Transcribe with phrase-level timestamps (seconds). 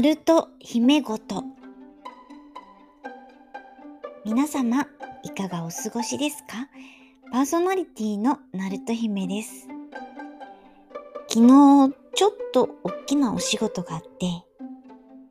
[0.00, 1.44] ナルト姫ごと。
[4.24, 4.86] 皆様
[5.22, 6.70] いかがお過ごしですか？
[7.30, 9.68] パーソナリティのナルト姫です。
[11.28, 14.42] 昨日ちょっと大きなお仕事があって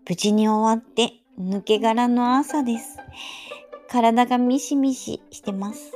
[0.08, 3.00] 無事に終わって抜け殻の朝です。
[3.90, 5.94] 体がミシミシしてます。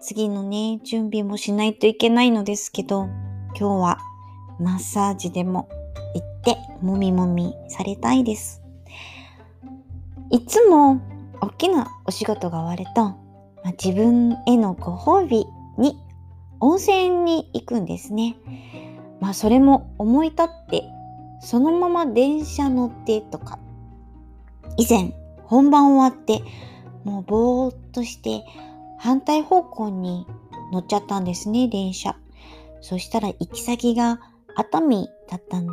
[0.00, 3.08] 次のね準備もしないといけないのですけど
[3.58, 3.98] 今日は
[4.60, 5.68] マッサージでも
[6.14, 8.62] 行ってもみもみされたいです。
[10.30, 11.00] いつも
[11.40, 13.18] 大きなお仕事が終わると、ま
[13.66, 15.46] あ、自分へのご褒美
[15.78, 15.98] に
[16.60, 18.36] 温泉に行くんですね。
[19.20, 20.82] まあそれも思い立って
[21.40, 23.58] そのまま電車乗ってとか
[24.76, 25.12] 以前
[25.44, 26.42] 本番終わって
[27.04, 28.44] もうぼーっとして
[28.98, 30.26] 反対方向に
[30.72, 32.16] 乗っちゃったんですね電車
[32.80, 34.20] そしたら行き先が
[34.56, 35.72] 熱海だったんで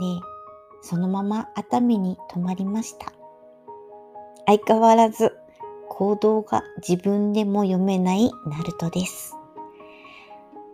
[0.81, 3.11] そのまま熱海に泊まりました。
[4.45, 5.38] 相変わらず
[5.89, 9.35] 行動が自分でも読めないナルトです。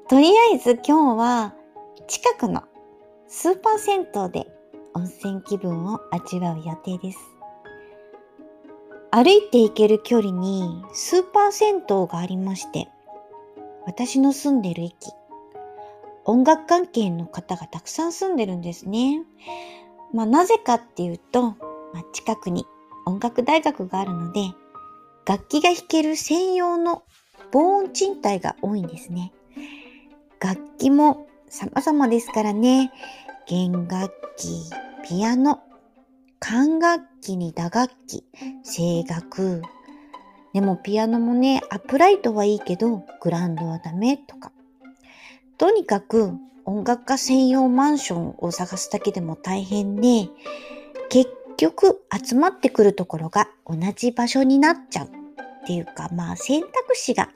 [0.07, 1.55] とりあえず今日は
[2.07, 2.63] 近くの
[3.27, 4.47] スーパー銭湯で
[4.93, 7.19] 温泉気分を味わう予定です。
[9.11, 12.87] 歩いて行ける距離にスーパー銭湯がありまして、
[13.85, 14.93] 私の住んでる駅、
[16.25, 19.23] 音楽関係の方がたくさん住んでるんですね。
[20.13, 21.51] まあ、なぜかっていうと、
[21.93, 22.65] まあ、近くに
[23.05, 24.41] 音楽大学があるので、
[25.25, 27.03] 楽器が弾ける専用の
[27.51, 29.31] 防音賃貸が多いんですね。
[30.39, 32.91] 楽器も様々ですからね。
[33.47, 34.69] 弦楽器、
[35.07, 35.61] ピアノ、
[36.39, 38.23] 管楽器に打楽器、
[38.63, 39.61] 声楽。
[40.53, 44.51] でもピアノもね、アップライトはいいけど、グランドはダメとか。
[45.57, 46.33] とにかく
[46.65, 50.27] 音楽家専用マンションを探すだけでも大変で、
[51.09, 55.09] 結局集まってくるところが同じ場所になっちゃうっ
[55.67, 57.29] ていうか、まあ選択肢が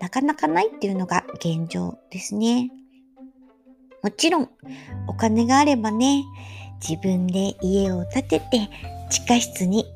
[0.00, 2.70] なかなかないっていうのが現状ですね。
[4.02, 4.50] もちろん、
[5.08, 6.24] お金があればね、
[6.80, 8.70] 自分で家を建てて
[9.10, 9.86] 地下室に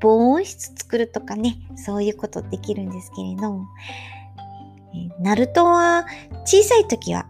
[0.00, 3.60] 防音室作るとかね、そういうことできるんですけれど、
[5.18, 6.06] ナルトは
[6.44, 7.26] 小さい時は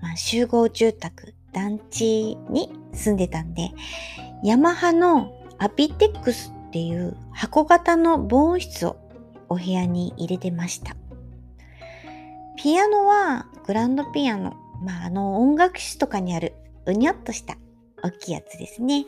[0.00, 3.70] まあ、集合住宅、団地に住んでたんで、
[4.44, 8.96] ヤマハのアピテックスっていう箱型の防音室を
[9.48, 10.96] お部屋に入れてました。
[12.56, 16.54] ピアノはグランドピアノ、まあ、あの音楽室とかにある
[16.86, 17.56] うにゃっとした
[18.02, 19.06] 大きいやつですね。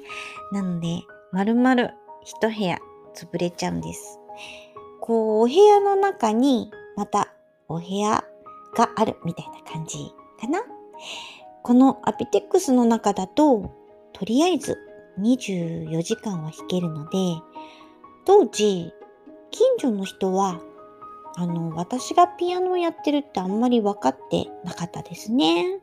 [0.53, 1.03] なので、
[1.33, 2.79] まるまる一部屋
[3.15, 4.19] 潰れちゃうんです。
[5.01, 7.33] こう、お部屋の中にまた
[7.71, 8.25] お部屋
[8.77, 10.61] があるみたいな感じかな。
[11.63, 13.73] このアピテックスの中だと、
[14.13, 14.77] とりあえず
[15.21, 17.19] 24時間は弾けるので、
[18.25, 18.93] 当時、
[19.51, 20.61] 近所の人は、
[21.37, 25.81] あの、私がピアノをやってるってあんまり分かってなかったですね。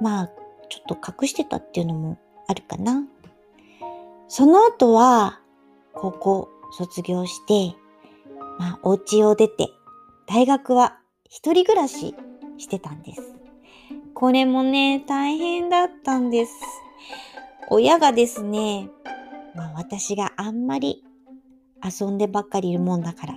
[0.00, 0.30] まあ、
[0.68, 3.04] ちょっと隠してたっていうのもあるかな。
[4.28, 5.40] その後は、
[5.94, 7.74] 高校卒業して、
[8.58, 9.68] まあ、お家を出て、
[10.26, 12.14] 大学は一人暮らし
[12.58, 13.34] してたんです。
[14.14, 16.52] これもね、大変だったんです。
[17.68, 18.88] 親がですね、
[19.54, 21.04] まあ私があんまり
[21.84, 23.34] 遊んでばっかりいるもんだから。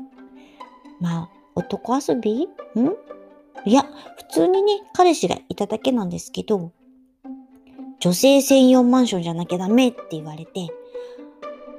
[1.00, 2.46] まあ、男遊び？
[2.46, 2.48] ん？
[3.66, 3.84] いや、
[4.18, 6.72] 普通にね、彼氏がいただけなんですけど、
[8.00, 10.68] 女性専用マンションじゃなきゃダメって言われて、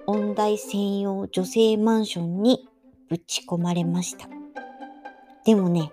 [0.07, 2.69] 音大専用女性マンションに
[3.09, 4.29] ぶち込まれました。
[5.45, 5.91] でもね、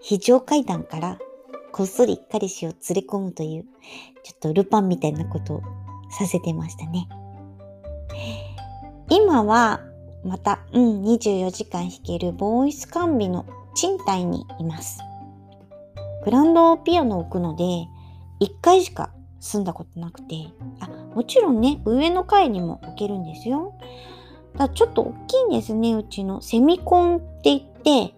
[0.00, 1.18] 非常階段から
[1.72, 3.64] こっそり彼氏を連れ込むという、
[4.22, 5.62] ちょっとルパンみたいなことを
[6.10, 7.08] させてましたね。
[9.08, 9.80] 今は、
[10.24, 15.00] また、うん、24時間弾けるボーイス完備の賃貸にいます。
[16.24, 17.64] グランドピアノを置くので、
[18.44, 19.10] 1回しか
[19.40, 20.48] 住んだことなくて、
[20.80, 23.74] あ、もちろんね、上の階にも置けるんですよ。
[24.56, 26.42] だちょっと大きいんですね、うちの。
[26.42, 28.14] セミコンって言って、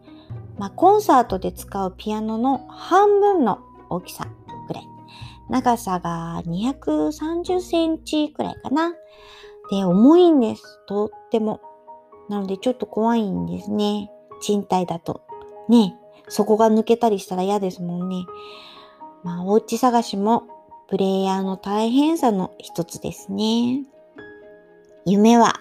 [0.59, 4.27] まあ、コンサートで使うピアノの半分の大きさ
[4.67, 4.89] くらい。
[5.49, 8.95] 長さが230センチくらいかな。
[9.71, 10.81] で、重いんです。
[10.87, 11.61] とっても。
[12.29, 14.11] なのでちょっと怖いんですね。
[14.41, 15.23] 賃貸だと。
[15.69, 15.95] ね、
[16.29, 18.25] そこが抜けたりしたら嫌ですもんね。
[19.23, 20.45] まあ、お家探しも
[20.89, 23.85] プレイヤーの大変さの一つですね。
[25.07, 25.55] 夢は、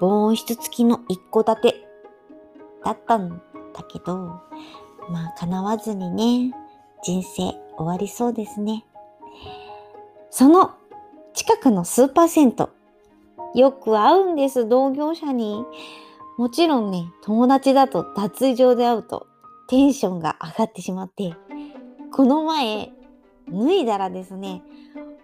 [0.00, 1.88] 防音室付きの一戸建て
[2.84, 4.40] だったんだけど、
[5.10, 6.54] まあ叶わずにね、
[7.02, 8.84] 人生終わりそうですね。
[10.30, 10.72] その
[11.34, 12.68] 近くのスーパー銭湯。
[13.60, 15.64] よく会うんです、同業者に。
[16.38, 19.26] もちろんね、友達だと脱衣場で会うと
[19.68, 21.34] テンションが上がってしまって、
[22.12, 22.92] この前、
[23.48, 24.62] 脱いだらですね、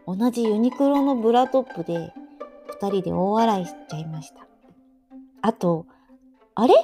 [0.06, 2.12] 同じユニクロのブラトップで
[2.80, 4.46] 2人で大笑いしちゃいました。
[5.42, 5.86] あと、
[6.54, 6.74] あれ？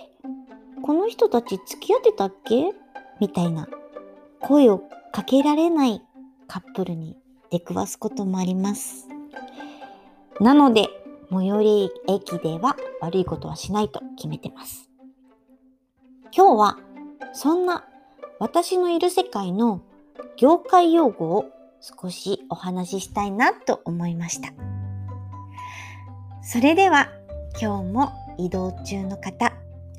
[0.83, 2.73] この人たち付き合ってたっけ？
[3.21, 3.69] みたいな
[4.41, 4.83] 声を
[5.13, 6.03] かけられない
[6.49, 7.17] カップルに
[7.51, 9.07] 出くわすこともあります。
[10.41, 10.89] なので、
[11.31, 14.91] 最寄り駅では悪いことはしないと決めてます。
[16.37, 16.79] 今日は
[17.33, 17.85] そんな
[18.41, 19.83] 私のいる世界の
[20.37, 21.47] 業界用語を
[21.81, 24.49] 少しお話ししたいなと思いました。
[26.43, 27.09] それでは
[27.61, 29.53] 今日も移動中の方、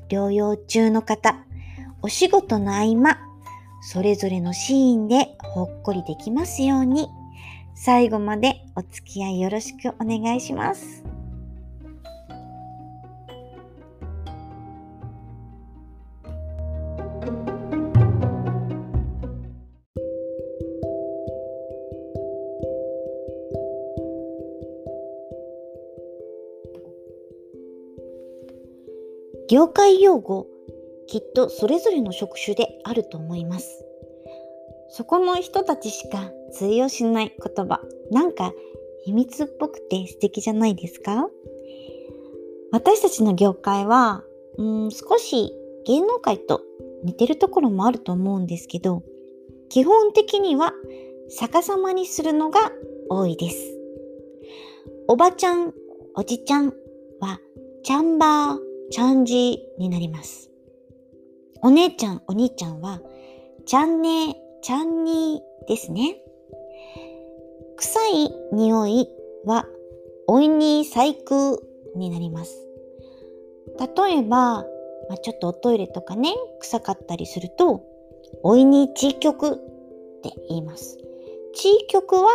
[0.08, 1.36] 療養中の方、
[2.02, 3.18] お仕事の合間、
[3.80, 7.08] それぞれのシーンでほっこりできますように、
[7.74, 11.03] 最後までお付き合いよろしくお願いします。
[29.54, 30.48] 業界用語、
[31.06, 33.84] きっとそれぞれの職種であると思います。
[34.88, 37.80] そこの人たちしか通用しない言葉、
[38.10, 38.52] なんか
[39.04, 41.28] 秘密っぽくて素敵じゃないですか？
[42.72, 44.24] 私たちの業界は、
[44.58, 45.52] うん、少し
[45.86, 46.60] 芸能界と
[47.04, 49.04] 似てるところもあると思うんですけど、
[49.68, 50.72] 基本的には
[51.38, 52.72] 逆さまにするのが
[53.08, 53.72] 多いです。
[55.06, 55.72] おばちゃん、
[56.16, 56.72] おじちゃん
[57.20, 57.38] は
[57.84, 60.50] チャンバーチャンジになります。
[61.62, 63.00] お姉ちゃん、お兄ちゃんは、
[63.66, 66.20] チャンネー、チャンニーですね。
[67.76, 69.08] 臭い匂い
[69.44, 69.66] は、
[70.26, 71.62] おいに細工
[71.96, 72.66] になります。
[73.78, 74.64] 例えば、
[75.08, 77.82] まあ、ちょっとおトイレとかね、臭かったりすると、
[78.42, 79.56] おいに地局っ
[80.22, 80.98] て言います。
[81.54, 82.28] 地局は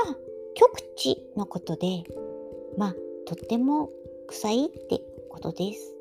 [0.55, 2.03] 極地のことで、
[2.77, 3.91] まあ、とっても
[4.27, 5.98] 臭いってことです。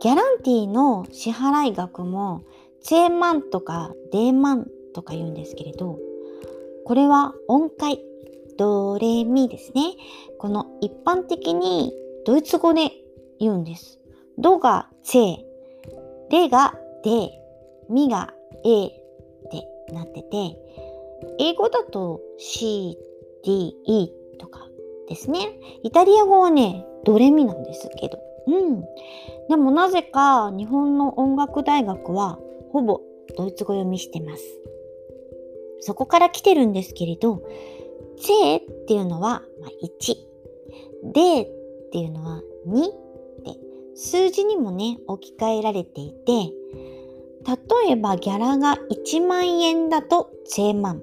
[0.00, 2.44] ギャランティーの支払い額も
[2.80, 5.98] チェーンマンとかデーマンとか言うんですけれど、
[6.84, 8.00] これは音階、
[8.56, 9.94] ドレミですね。
[10.38, 11.92] この一般的に
[12.24, 12.92] ドイツ語で
[13.40, 13.98] 言うんです。
[14.38, 15.36] ドがチェ、
[16.30, 17.30] レがデ、
[17.88, 18.32] ミが
[18.64, 18.90] エっ
[19.50, 20.56] てなってて、
[21.40, 22.96] 英語だと C、
[23.42, 24.68] D、E とか
[25.08, 25.58] ですね。
[25.82, 28.27] イタリア語はね、ドレミなんですけど。
[28.48, 28.84] うん。
[29.48, 32.38] でもなぜか日本の音楽大学は
[32.72, 33.02] ほぼ
[33.36, 34.42] ドイツ語読みしてます。
[35.80, 37.42] そこから来てるんですけれど、
[38.16, 39.42] チェっていうのは
[39.82, 40.16] 1、
[41.12, 41.46] デっ
[41.92, 42.90] ていうのは2っ
[43.44, 43.58] て
[43.94, 46.32] 数字にもね置き換えられていて、
[47.46, 51.02] 例えばギャラが1万円だとチェーマン、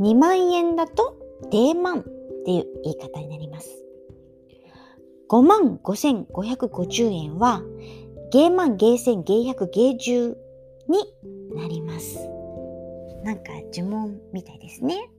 [0.00, 1.16] 2万円だと
[1.50, 2.02] デーマンっ
[2.44, 3.81] ていう言い方になります。
[5.32, 7.62] 5万5550円は、
[8.32, 10.36] 芸万芸千芸百芸十
[10.90, 10.98] に
[11.56, 12.28] なります。
[13.24, 15.10] なんか呪文みたいですね。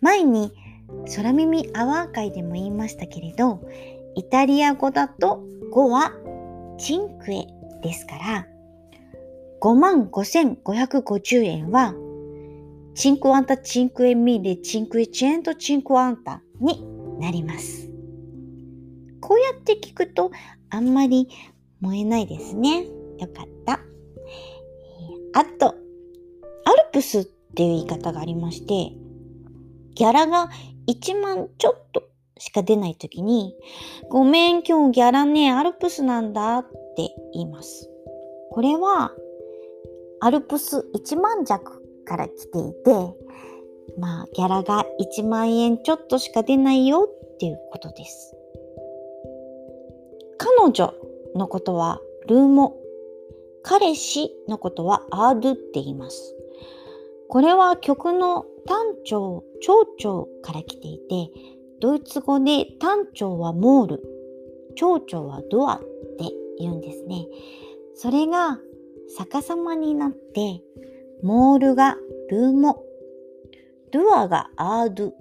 [0.00, 0.52] 前に
[1.16, 3.60] 空耳アワー会でも言いましたけれど、
[4.14, 6.12] イタリア語だと5は
[6.78, 7.48] チンクエ
[7.82, 8.46] ですから、
[9.60, 11.92] 5万5550円は、
[12.94, 16.86] チンクワンタチンクエミーレチンクエチェントチンクワンタに
[17.18, 17.90] なります。
[19.20, 20.30] こうやって聞くと
[20.70, 21.28] あんまり
[21.80, 22.84] 燃えないですね。
[23.18, 23.80] よかった。
[25.32, 25.76] あと、アル
[26.92, 28.96] プスっていう言い方がありまして、
[29.94, 30.48] ギャラが
[30.88, 32.02] 1万ちょっと
[32.38, 33.54] しか出ないときに、
[34.08, 36.64] ごめん、今日ギャラね、アルプスなんだっ
[36.96, 37.88] て言います。
[38.50, 39.12] これは、
[40.20, 43.14] アルプス1万弱から来ていて、
[43.98, 48.34] まあ、ギャラが1万円ちょっとしか出ないよっていうことです。
[50.42, 50.94] 彼女
[51.34, 52.74] のことはルーモ、
[53.62, 56.34] 彼氏のことはアードゥって言います。
[57.28, 61.30] これは曲の単調、長調から来ていて、
[61.82, 64.02] ドイツ語で単調はモール、
[64.76, 65.84] 長調はドアって
[66.58, 67.26] 言うんですね。
[67.94, 68.58] それが
[69.18, 70.62] 逆さまになって、
[71.22, 71.98] モールが
[72.30, 72.82] ルーモ、
[73.92, 75.12] ドゥアがアードゥ。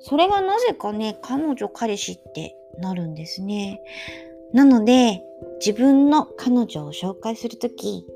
[0.00, 3.80] それがなぜかね、彼女彼氏ってなるんですね。
[4.52, 5.22] なので、
[5.64, 8.06] 自分の彼女を紹介するとき、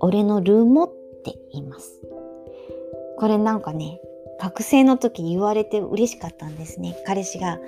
[0.00, 0.92] 俺のルーモっ
[1.24, 2.00] て言います。
[3.18, 4.00] これなんかね、
[4.40, 6.96] 学生の時言われて嬉しかったんですね。
[7.06, 7.58] 彼氏が、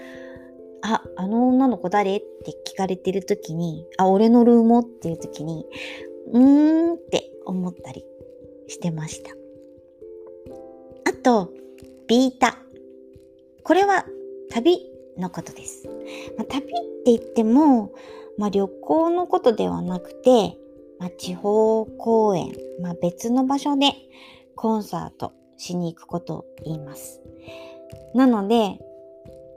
[0.82, 2.16] あ、あの女の子誰？
[2.16, 5.66] って聞かれてる時に、あ、俺のルーモっていう時に、
[6.32, 8.04] うーんって思ったり
[8.68, 9.32] してました。
[11.04, 11.50] あと、
[12.06, 12.58] ビータ。
[13.64, 14.06] これは
[14.50, 14.78] 旅
[15.18, 15.88] のことです。
[16.36, 16.68] まあ、旅っ
[17.04, 17.92] て言っても、
[18.38, 20.56] まあ、旅行のことではなくて、
[20.98, 23.92] まあ、地方公演、まあ、別の場所で
[24.54, 27.20] コンサートしに行くことを言います。
[28.14, 28.78] なので、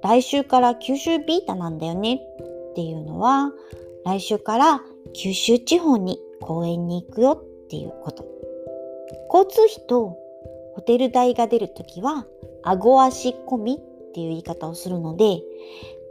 [0.03, 3.51] 来週から九州ビータなんだよねっていうのは、
[4.05, 4.81] 来週から
[5.13, 8.25] 九州地方に公園に行くよっていうこと。
[9.33, 10.17] 交通費と
[10.75, 12.25] ホテル代が出るときは、
[12.63, 13.79] 顎足込み
[14.11, 15.41] っていう言い方をするので、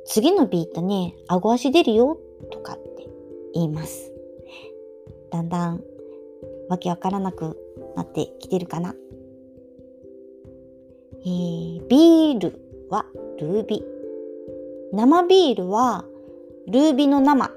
[0.06, 2.18] 次のビータね、顎足出るよ
[2.50, 3.06] とかって
[3.52, 4.10] 言います。
[5.30, 5.82] だんだん
[6.68, 7.58] わけわからなく
[7.94, 8.94] なってきてるかな。
[11.22, 13.04] えー、ビールは
[13.38, 13.84] ルービ。
[14.92, 16.06] 生ビールは
[16.66, 17.50] ルービの生っ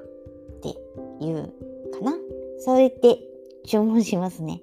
[0.61, 0.75] て
[1.21, 1.53] 言う
[1.91, 2.17] かな。
[2.59, 3.19] そう言って
[3.65, 4.61] 注文しますね。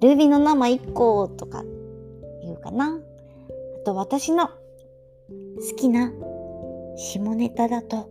[0.00, 1.64] ルービの生1個とか
[2.42, 3.00] 言うかな。
[3.82, 4.50] あと私の
[5.28, 6.12] 好きな
[6.96, 8.08] 下ネタだと、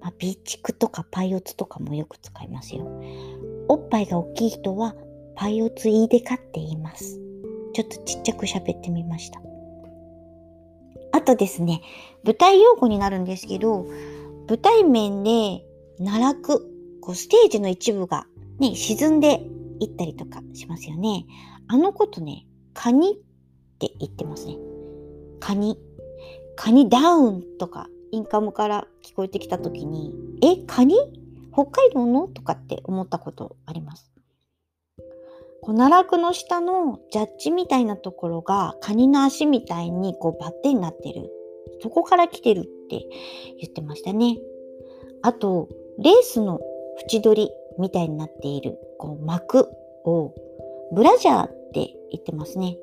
[0.00, 2.86] まあ、ビーチクとかパイオツとかもよく使いますよ。
[3.68, 4.94] おっぱいが大きい人は
[5.34, 7.20] パイオツいいでかって言います。
[7.74, 9.40] ちょっとちっちゃく喋ってみました。
[11.12, 11.80] あとですね、
[12.24, 13.86] 舞台用語になるんですけど、
[14.48, 15.64] 舞台面で
[15.98, 16.66] 奈落、
[17.00, 18.26] こうステージの一部が
[18.58, 19.42] ね、沈んで
[19.80, 21.26] いったりとかしますよね。
[21.68, 23.14] あのことね、カニっ
[23.78, 24.56] て言ってますね。
[25.40, 25.78] カニ。
[26.60, 30.12] カニダウンとかインカムから聞こえてきた時に、
[30.42, 30.96] え、カニ？
[31.52, 32.26] 北海道の？
[32.26, 34.10] とかって思ったことあります。
[35.62, 41.30] こう奈落の下のジャッジみたいなところがカニの足みたいにこうバッテンになってる。
[41.80, 43.06] そこから来てるって
[43.60, 44.36] 言ってましたね。
[45.22, 45.68] あと、
[46.00, 46.58] レースの
[47.08, 49.68] 縁取りみたいになっているこう膜
[50.04, 50.34] を
[50.92, 52.76] ブラジャーって言ってますね。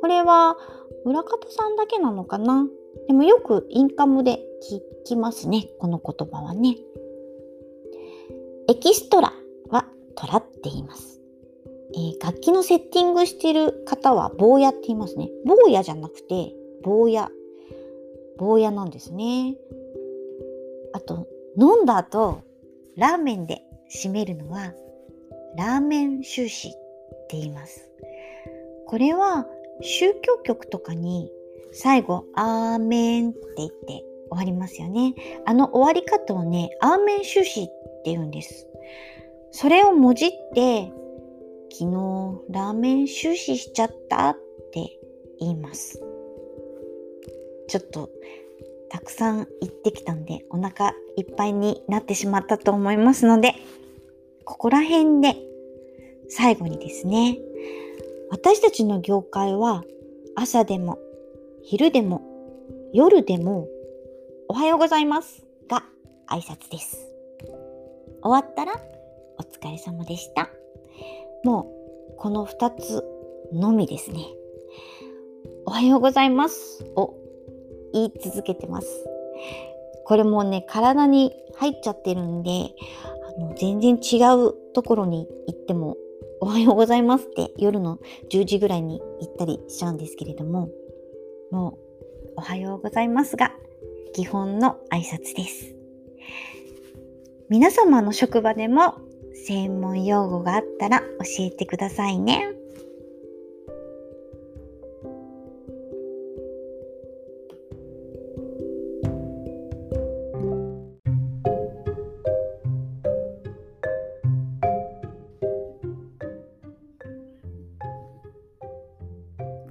[0.00, 0.56] これは
[1.04, 2.66] 裏方さんだけなのかな？
[3.06, 5.68] でもよくインカムで聞きますね。
[5.78, 6.76] この言葉はね。
[8.68, 9.32] エキストラ
[9.68, 9.86] は
[10.16, 11.20] トラって言います。
[11.94, 15.30] えー、楽器のセッティングしてる方は坊やって言いますね。
[15.44, 17.30] 坊やじゃなくて坊や。
[18.38, 19.56] 坊やなんですね。
[20.92, 21.26] あと、
[21.58, 22.42] 飲んだ後、
[22.96, 23.62] ラーメンで
[23.94, 24.74] 締めるのは、
[25.56, 26.70] ラーメン終始っ
[27.28, 27.90] て言います。
[28.86, 29.46] これは
[29.80, 31.30] 宗教曲とかに
[31.72, 35.14] 最後、アーメンって言って終わりますよね。
[35.44, 37.72] あの終わり方をね、アーメン終始って
[38.06, 38.66] 言うんです。
[39.50, 40.92] それをもじって、
[41.70, 41.90] 昨日
[42.50, 44.36] ラーメン終始しちゃったっ
[44.72, 44.98] て
[45.38, 46.02] 言います。
[47.68, 48.10] ちょっと
[48.88, 53.54] たくさん行ってきたんでお腹いっぱいになってしまったと思いますので、
[54.44, 55.36] ここら辺で
[56.28, 57.38] 最後にですね、
[58.30, 59.84] 私たちの業界は
[60.34, 60.98] 朝でも
[61.68, 62.22] 昼でも
[62.92, 63.66] 夜でも
[64.48, 65.82] おはようございますが
[66.28, 66.96] 挨拶です。
[68.22, 68.80] 終わったら
[69.36, 70.48] お疲れ様でした。
[71.42, 71.68] も
[72.12, 73.02] うこの2つ
[73.52, 74.26] のみですね。
[75.64, 77.16] おはようございますを
[77.92, 78.86] 言い続けてます。
[80.04, 82.70] これもね、体に入っちゃってるんで、
[83.38, 85.96] あの全然違うところに行っても、
[86.40, 87.98] おはようございますって夜の
[88.30, 90.68] 10時ぐらいに行ったりしちゃうんですけれども、
[91.50, 93.52] もう、おはようございますが、
[94.14, 95.74] 基本の挨拶です。
[97.48, 98.98] 皆様の職場でも
[99.46, 101.06] 専門用語があったら教
[101.40, 102.52] えてくださいね。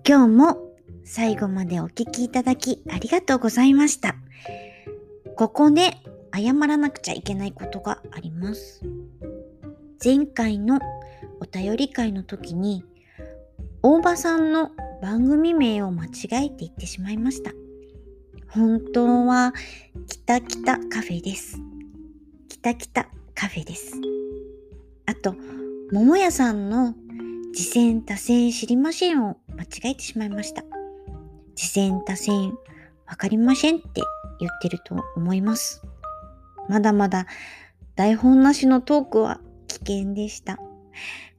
[0.08, 0.65] 今日も
[1.16, 4.18] 最後までお聴きいただきありがとうございました。
[5.38, 5.96] ここで
[6.36, 8.82] 謝らなくちゃいけないことがあります。
[10.04, 10.78] 前回の
[11.40, 12.84] お便り会の時に
[13.82, 17.54] 大場さんの番組名を間違えて言ってしまいました。
[18.50, 19.54] 本当は
[20.10, 21.62] きたきたカフェです。
[22.50, 23.94] きたきたカフェです。
[25.06, 25.34] あと、
[25.94, 26.94] 桃屋さんの
[27.54, 30.75] 次戦多戦知りませんを間違えてしまいました。
[31.56, 32.54] 次戦多戦
[33.08, 34.02] わかりませんって
[34.40, 35.84] 言ってると思います。
[36.68, 37.28] まだまだ
[37.96, 40.60] 台本なしのトークは危険でした。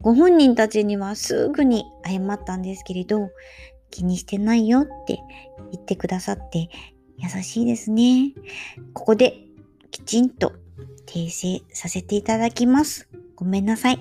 [0.00, 3.30] ご本人たちにはすぐに謝ったんですけれど、
[3.90, 5.18] 気にしてないよって
[5.72, 6.68] 言ってくださって
[7.18, 8.32] 優しいですね。
[8.92, 9.46] ここで
[9.90, 10.52] きちんと
[11.06, 13.08] 訂正させていただきます。
[13.34, 13.98] ごめんなさい。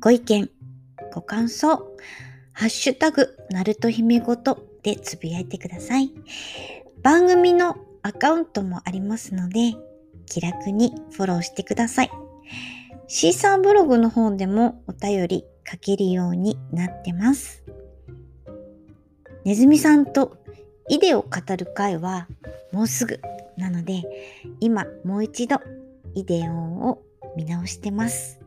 [0.00, 0.50] ご意見、
[1.12, 1.96] ご感想、
[2.54, 6.12] ハッシュタグ、なると姫ごとでつぶやいてください。
[7.02, 9.74] 番組のアカウントもありますので、
[10.26, 12.10] 気楽にフォローしてください。
[13.08, 17.64] シーサーブログの方でもお便り書けるようになってます。
[19.44, 20.38] ネズミさんと
[20.88, 22.28] イデを語る会は
[22.72, 23.20] もうすぐ
[23.56, 24.04] なので、
[24.60, 25.56] 今もう一度
[26.14, 27.02] イデオンを
[27.36, 28.38] 見直してます。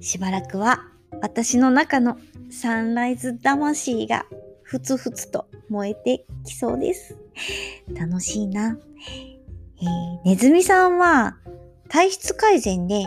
[0.00, 0.88] しばらくは
[1.20, 2.18] 私の中の
[2.50, 4.26] サンライズ魂が
[4.62, 7.16] ふつふつと燃えてきそうです。
[7.94, 8.78] 楽しいな。
[9.80, 11.38] えー、ネズミさんは
[11.88, 13.04] 体質改善で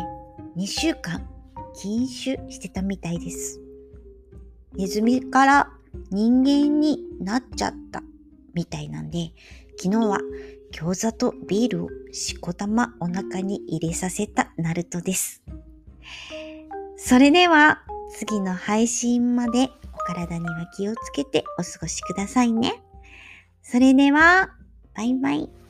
[0.57, 1.27] 2週間
[1.73, 3.61] 禁酒してたみたいです。
[4.75, 5.69] ネズミから
[6.09, 8.01] 人間になっちゃった
[8.53, 9.31] みたいなんで、
[9.77, 10.19] 昨日は
[10.71, 15.43] 餃子とビールをしこたまお腹に入れさせたナルトです。
[16.97, 22.81] それでは次の配信までお体には気をつけてお過ごしくださいね。
[23.61, 24.51] それでは、
[24.95, 25.60] バイバイ。